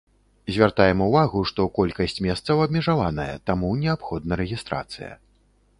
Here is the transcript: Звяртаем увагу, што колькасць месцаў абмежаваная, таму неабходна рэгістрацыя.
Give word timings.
Звяртаем 0.53 1.03
увагу, 1.07 1.43
што 1.51 1.67
колькасць 1.77 2.19
месцаў 2.29 2.65
абмежаваная, 2.65 3.31
таму 3.49 3.69
неабходна 3.85 4.33
рэгістрацыя. 4.45 5.13